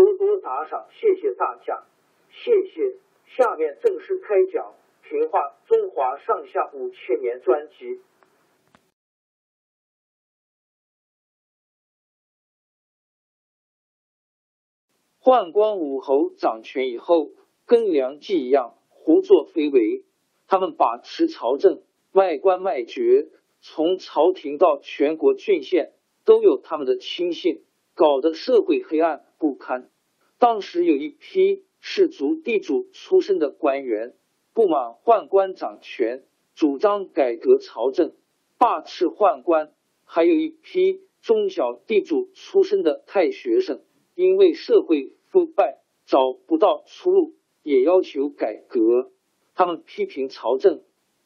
[0.00, 1.84] 多多打赏，谢谢大家，
[2.30, 2.96] 谢谢。
[3.26, 4.72] 下面正式开讲
[5.08, 8.00] 《评话中华上下五千年》专辑。
[15.22, 17.32] 宦官武侯掌权以后，
[17.66, 20.06] 跟梁冀一样胡作非为。
[20.46, 23.28] 他们把持朝政，外官外爵，
[23.60, 25.92] 从朝廷到全国郡县，
[26.24, 27.62] 都有他们的亲信，
[28.00, 29.90] 搞得社会黑暗不堪。
[30.38, 34.14] 当时有一批士族地主出身的官员
[34.54, 36.24] 不满宦官掌权，
[36.54, 38.14] 主张改革朝政，
[38.56, 39.66] 罢斥宦官；
[40.06, 43.82] 还有一批中小地主出身的太学生，
[44.14, 49.10] 因为社会腐败找不到出路，也要求改革。
[49.54, 50.80] 他们批评朝政，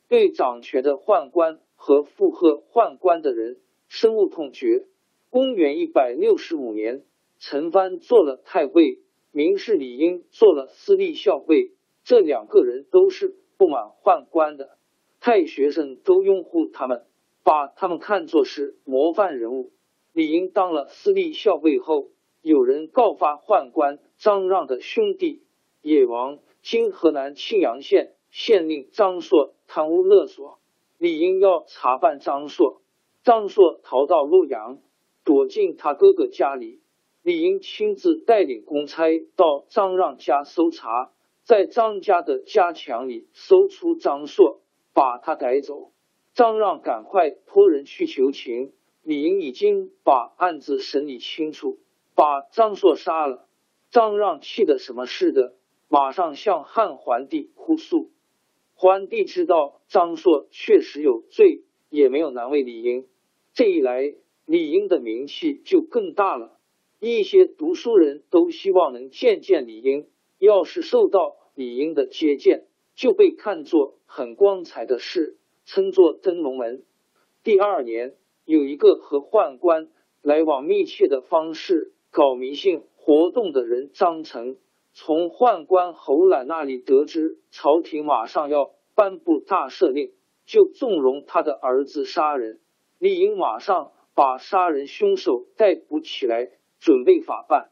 [0.08, 4.88] 对掌权的宦官和附和宦官的人深恶痛绝。
[5.34, 7.02] 公元一百六十五年，
[7.40, 9.00] 陈蕃做了太尉。
[9.32, 11.72] 名士李英做了司隶校尉，
[12.04, 14.78] 这两个人都是不满宦官的，
[15.18, 17.04] 太学生都拥护他们，
[17.42, 19.72] 把他们看作是模范人物。
[20.12, 25.42] 李英当了司隶校尉后，有人告发宦官张让的兄弟
[25.82, 30.60] 野王，今河南沁阳县县令张硕贪污勒索，
[30.96, 32.82] 李英要查办张硕，
[33.24, 34.78] 张硕逃到洛阳，
[35.24, 36.80] 躲进他哥哥家里。
[37.22, 41.10] 李英亲自带领公差到张让家搜查，
[41.42, 44.60] 在张家的家墙里搜出张硕，
[44.92, 45.90] 把他逮走。
[46.34, 51.78] 张让赶快托人去求情，李英已经把案子审理清楚，
[52.14, 53.48] 把张硕杀了。
[53.90, 55.54] 张让气得什么似的，
[55.88, 58.10] 马上向汉桓帝哭诉。
[58.74, 63.06] 桓帝知道张硕确实有罪，也没有难为李英。
[63.52, 64.14] 这一来，
[64.46, 66.58] 李英的名气就更大了。
[67.00, 76.82] 一些读书人都希望能见见李英，要是受到李英的接见，就被看作很光彩的事，称作登龙门。
[77.42, 79.88] 第二年，有一个和宦官
[80.22, 84.56] 来往密切的方式搞迷信活动的人张成，
[84.92, 90.12] 从宦官侯览那里得知朝廷马上要颁布大赦令，
[90.46, 92.60] 就纵容他的儿子杀人。
[92.98, 96.50] 李英马上把杀人凶手逮捕起来。
[96.80, 97.70] 准备法办。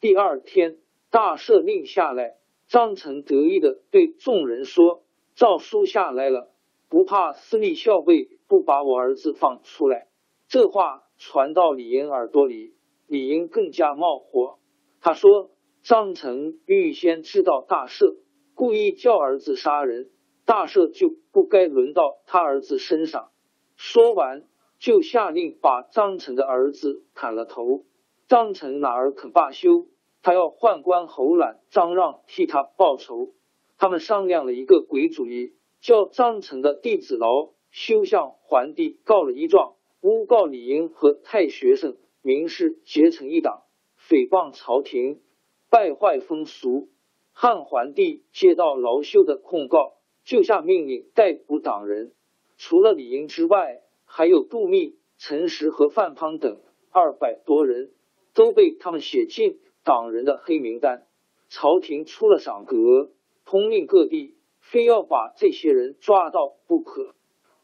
[0.00, 0.78] 第二天，
[1.10, 2.38] 大赦令下来，
[2.68, 5.02] 张成得意的对众人说
[5.36, 6.50] ：“诏书下来了，
[6.88, 10.08] 不怕司隶校尉不把我儿子放出来。”
[10.48, 12.72] 这话传到李英耳朵里，
[13.06, 14.58] 李英更加冒火。
[15.02, 15.50] 他说
[15.84, 18.16] ：“张成预先知道大赦，
[18.54, 20.08] 故意叫儿子杀人，
[20.46, 23.32] 大赦就不该轮到他儿子身上。”
[23.76, 24.44] 说完，
[24.78, 27.84] 就下令把张成的儿子砍了头。
[28.28, 29.86] 张成哪儿肯罢休？
[30.22, 33.34] 他要宦官侯览、张让替他报仇。
[33.78, 43.62] 他们商量了一个鬼主意，叫张成的弟子劳修向桓帝告了一状，诬告李英和太学生名士结成一党，
[44.08, 45.20] 诽谤朝廷，
[45.70, 46.88] 败坏风俗。
[47.32, 52.14] 汉桓帝接到劳修的控告，就下命令逮捕党人。
[52.56, 53.82] 除了李英之外，
[54.16, 56.58] 还有杜密、陈实和范滂等
[56.90, 57.90] 二百多人。
[58.32, 61.06] 都被他们写进党人的黑名单。
[61.48, 63.10] 朝廷出了赏格，
[63.46, 67.14] 通令各地，非要把这些人抓到不可。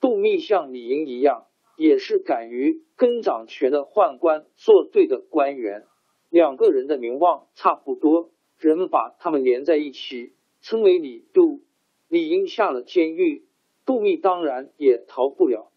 [0.00, 1.44] 杜密像李莹一样，
[1.76, 5.84] 也是敢于跟掌权的宦官作对的官员。
[6.30, 10.32] 两个人的名望差不多，人们把他们连在一起，
[10.62, 11.60] 称为李杜。
[12.08, 13.44] 李英下了监狱，
[13.84, 15.71] 杜密当然也逃不了。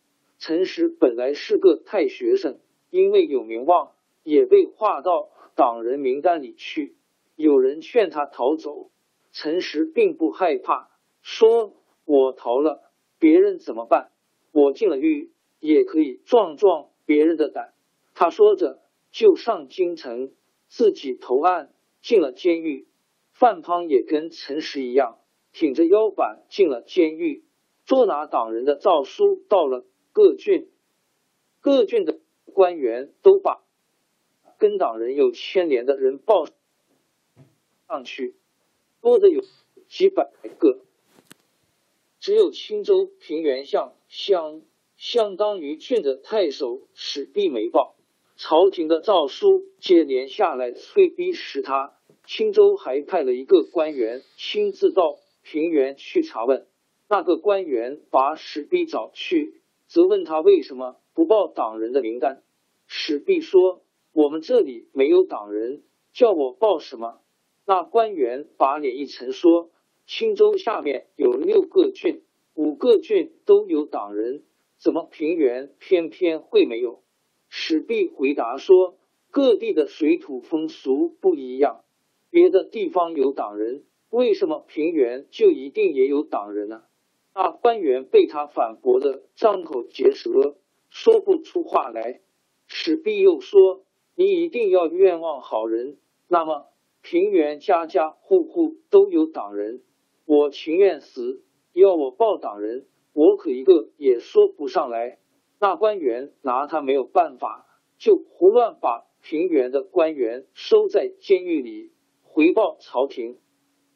[0.48, 2.60] 陈实本来是个太学生，
[2.92, 6.96] 因为有名望，也被划到党人名单里去。
[7.36, 8.92] 有人劝他逃走，
[9.32, 10.92] 陈实并不害怕，
[11.24, 11.74] 说
[12.06, 14.12] ：“我逃了，别人怎么办？
[14.52, 17.74] 我进了狱，也可以壮壮别人的胆。”
[18.14, 20.32] 他说着，就上京城，
[20.68, 22.88] 自己投案，进了监狱。
[23.32, 25.18] 范滂也跟陈实一样。
[25.54, 27.46] 挺着腰板进了监狱，
[27.84, 30.70] 捉拿党人的诏书到了各郡，
[31.60, 33.66] 各郡的官员都把
[34.58, 36.46] 跟党人有牵连的人报
[37.90, 38.38] 上去，
[39.02, 39.44] 多的有
[39.90, 40.80] 几百个。
[42.22, 44.62] 只有青州平原相相
[44.96, 47.98] 相当于郡的太守史弼没报，
[48.38, 51.94] 朝廷的诏书接连下来催逼使他。
[52.26, 55.20] 青州还派了一个官员亲自到。
[55.44, 56.66] 平原去查问，
[57.08, 62.44] 那个官员把史弼找去，责问他为什么不报党人的名单。
[62.88, 63.82] 史弼说
[64.14, 65.84] ：“我们这里没有党人，
[66.14, 67.22] 叫我报什么？”
[67.66, 69.72] 那官员把脸一沉，说
[70.06, 72.22] ：“青州下面有六个郡，
[72.54, 74.44] 五个郡都有党人，
[74.78, 77.02] 怎么平原偏偏会没有？”
[77.50, 78.98] 史弼回答说
[79.32, 81.84] ：“各地的水土风俗不一样，
[82.30, 86.84] 别的地方有党人。”为什么平原就一定也有党人呢？
[87.38, 90.56] 那官员被他反驳的张口结舌，
[90.90, 92.22] 说不出话来。
[92.66, 93.84] 史弼又说
[94.16, 95.98] ：“你一定要冤枉好人。
[96.30, 96.68] 那么
[97.02, 99.84] 平原家家户户都有党人，
[100.26, 101.44] 我情愿死，
[101.74, 105.20] 要我报党人，我可一个也说不上来。”
[105.60, 107.66] 那官员拿他没有办法，
[107.98, 111.92] 就胡乱把平原的官员收在监狱里，
[112.24, 113.38] 回报朝廷。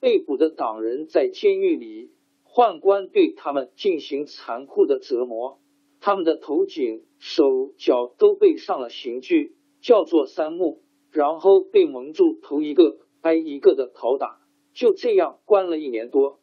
[0.02, 2.12] 被捕的党人在监狱里，
[2.52, 5.60] 宦官对他们进行残酷的折磨，
[6.02, 10.82] 他们的头颈、手脚都被上了刑具，叫做三木，
[11.12, 14.40] 然后被蒙住头，一个挨一个的拷打，
[14.74, 16.40] 就这样关了一年多。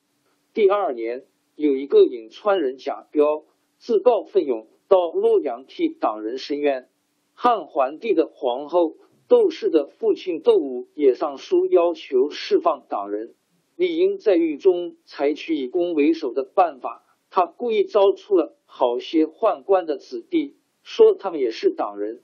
[0.55, 1.25] 第二年，
[1.56, 3.44] 有一个颍川人贾彪
[3.79, 6.88] 自告奋勇到洛阳替党人申冤，
[7.35, 13.35] 汉桓帝的皇后窦氏的父亲窦武也上书要求释放党人。
[13.76, 22.23] 李应在狱中采取以攻为守的办法，他故意招出了好些宦官的子弟，说他们也是党人。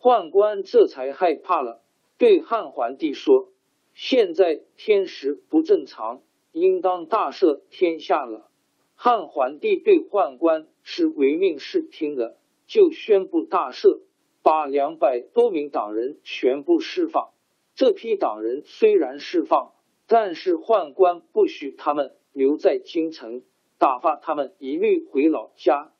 [0.00, 1.80] 宦官这才害怕了，
[2.18, 3.50] 对汉桓帝说
[3.94, 8.50] ：“现在天时不正常，应当大赦天下了。”
[8.96, 12.36] 汉桓帝对宦官是唯命是听的，
[12.66, 14.00] 就宣布大赦，
[14.42, 17.30] 把两百多名党人全部释放。
[17.76, 19.72] 这批党人虽然释放，
[20.12, 23.44] 但是宦官不许他们留在京城，
[23.78, 25.92] 打发他们一律回老家，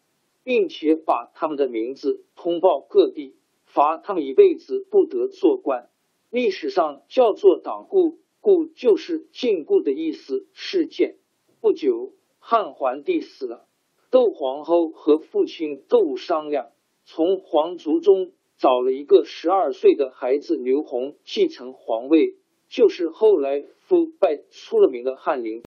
[0.43, 3.37] 并且把他们的名字通报各地，
[3.67, 5.91] 罚他们一辈子不得做官。
[6.29, 10.49] 历史上叫做党锢，锢就是禁锢的意思。
[10.55, 11.15] 事件
[11.61, 13.69] 不久，汉桓帝死了，
[14.11, 16.71] 窦皇后和父亲窦商量，
[17.05, 22.40] 从皇族中找了一个十二岁的孩子刘弘继承皇位。
[22.71, 25.65] 就是后来腐败出了名的翰林。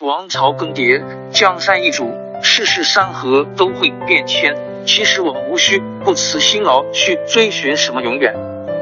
[0.00, 2.10] 王朝更迭，江山易主，
[2.42, 4.56] 世事山河都会变迁。
[4.84, 8.34] 其实我们无需不辞辛劳去追寻什么永远，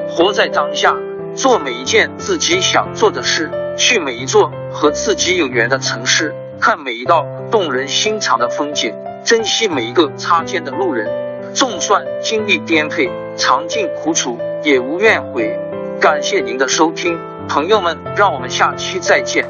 [0.09, 0.97] 活在当下，
[1.35, 8.95] 做每一件自己想做的事，去每一座和自己有缘的城市，看每一道动人心肠的风景，
[9.26, 11.07] 珍惜每一个擦肩的路人。
[11.55, 15.59] 纵算经历颠沛，尝尽苦楚，也无怨悔。
[15.99, 19.49] 感谢您的收听，朋友们，让我们下期再见。